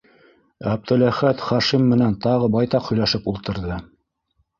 [0.69, 3.79] Әптеләхәт Хашим менән тағы байтаҡ һөйләшеп ултырҙы.